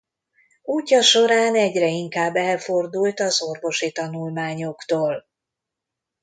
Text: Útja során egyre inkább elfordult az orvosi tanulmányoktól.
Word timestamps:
Útja 0.63 1.01
során 1.01 1.55
egyre 1.55 1.87
inkább 1.87 2.35
elfordult 2.35 3.19
az 3.19 3.41
orvosi 3.41 3.91
tanulmányoktól. 3.91 5.25